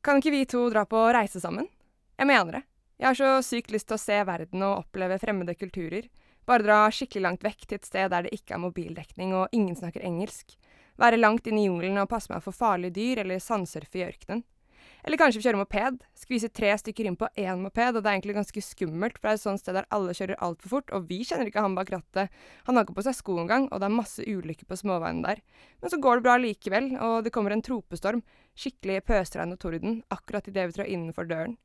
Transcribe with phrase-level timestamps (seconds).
[0.00, 1.66] Kan ikke vi to dra på reise sammen?
[2.16, 2.62] Jeg mener det.
[3.00, 6.06] Jeg har så sykt lyst til å se verden og oppleve fremmede kulturer.
[6.48, 9.76] Bare dra skikkelig langt vekk til et sted der det ikke er mobildekning og ingen
[9.76, 10.56] snakker engelsk.
[11.00, 14.42] Være langt inn i jungelen og passe meg for farlige dyr, eller sandsurfe i ørkenen.
[15.04, 16.00] Eller kanskje vi kjører moped.
[16.18, 19.32] Skviser tre stykker inn på én moped, og det er egentlig ganske skummelt, for det
[19.32, 21.92] er et sånt sted der alle kjører altfor fort, og vi kjenner ikke han bak
[21.94, 22.36] rattet.
[22.68, 25.42] Han har ikke på seg sko engang, og det er masse ulykker på småveiene der.
[25.80, 28.22] Men så går det bra likevel, og det kommer en tropestorm,
[28.58, 31.58] skikkelig pøsregn og torden, akkurat idet vi trår innenfor døren.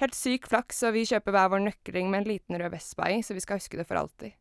[0.00, 3.20] Helt syk flaks, og vi kjøper hver vår nøkkelring med en liten rød Vespa i,
[3.20, 4.32] så vi skal huske det for alltid.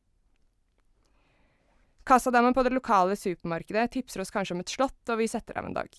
[2.09, 5.68] Kassadamen på det lokale supermarkedet tipser oss kanskje om et slott, og vi setter av
[5.68, 5.91] en dag.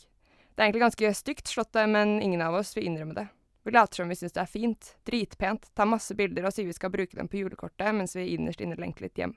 [0.61, 3.23] Det er egentlig ganske stygt, slottet, men ingen av oss vil innrømme det.
[3.65, 6.75] Vi later som vi syns det er fint, dritpent, tar masse bilder og sier vi
[6.77, 9.31] skal bruke dem på julekortet, mens vi innerst inne lengter litt hjem.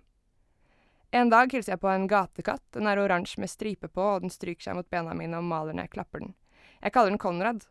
[1.15, 4.33] En dag hilser jeg på en gatekatt, den er oransje med stripe på, og den
[4.35, 6.33] stryker seg mot bena mine og maler når jeg klapper den.
[6.81, 7.63] Jeg kaller den Konrad.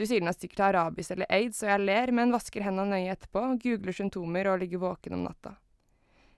[0.00, 3.18] Du sier den har sikkert arabis eller aids, og jeg ler, men vasker hendene nøye
[3.18, 5.52] etterpå, googler symptomer og ligger våken om natta.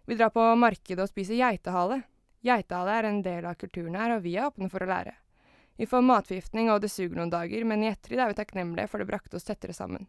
[0.03, 2.01] Vi drar på markedet og spiser geitehale.
[2.43, 5.15] Geitehale er en del av kulturen her, og vi er åpne for å lære.
[5.77, 9.03] Vi får matforgiftning, og det suger noen dager, men i ettertid er vi takknemlige, for
[9.03, 10.07] det brakte oss tettere sammen.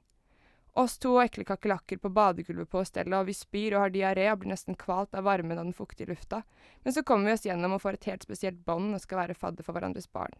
[0.77, 4.27] Oss to og ekle kakerlakker på badegulvet på hostellet, og vi spyr og har diaré
[4.31, 6.43] og blir nesten kvalt av varmen og den fuktige lufta,
[6.85, 9.37] men så kommer vi oss gjennom og får et helt spesielt bånd og skal være
[9.39, 10.37] fadder for hverandres barn.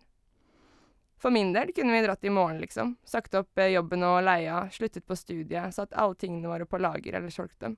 [1.17, 2.93] For min del kunne vi dratt i morgen, liksom.
[3.03, 7.17] Sagt opp eh, jobben og leia, sluttet på studiet, satt alle tingene våre på lager
[7.17, 7.73] eller solgt dem.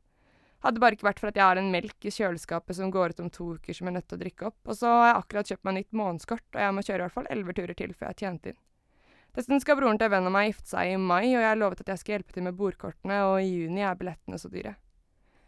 [0.60, 3.22] Hadde bare ikke vært for at jeg har en melk i kjøleskapet som går ut
[3.24, 4.58] om to uker som jeg er nødt til å drikke opp.
[4.68, 7.16] Og så har jeg akkurat kjøpt meg nytt månedskort, og jeg må kjøre i hvert
[7.16, 8.60] fall elleve turer til før jeg har tjent inn.
[9.38, 11.60] Dessuten skal broren til en venn av meg gifte seg i mai, og jeg har
[11.62, 14.74] lovet at jeg skal hjelpe til med bordkortene, og i juni er billettene så dyre.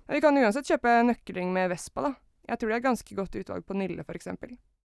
[0.06, 2.14] Men vi kan uansett kjøpe nøkkelring med Vespa, da.
[2.48, 4.56] Jeg tror det er ganske godt utvalg på Nille, for eksempel.